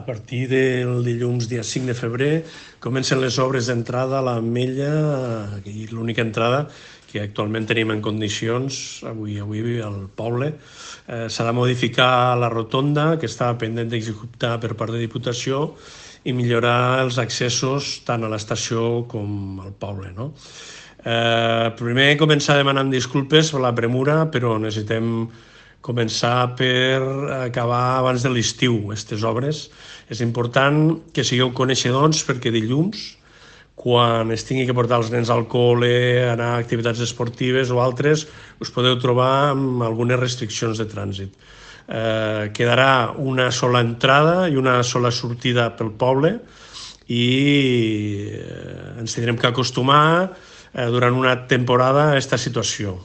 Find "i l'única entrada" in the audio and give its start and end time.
5.68-6.62